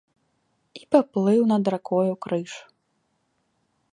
І 0.79 0.81
паплыў 0.95 1.41
над 1.51 1.63
ракою 1.75 2.13
крыж. 2.27 2.51